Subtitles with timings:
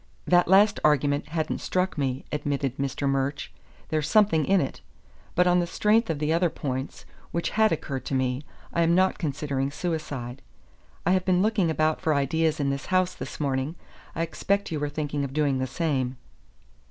[0.25, 3.07] "That last argument hadn't struck me," admitted Mr.
[3.07, 3.51] Murch.
[3.89, 4.81] "There's something in it.
[5.35, 8.41] But on the strength of the other points, which had occurred to me,
[8.73, 10.41] I am not considering suicide.
[11.05, 13.75] I have been looking about for ideas in this house, this morning.
[14.15, 16.17] I expect you were thinking of doing the same."